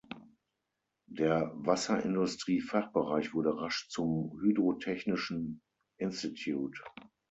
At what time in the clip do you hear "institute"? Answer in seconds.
5.97-6.81